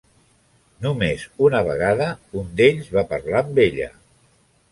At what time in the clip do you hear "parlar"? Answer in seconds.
3.13-3.43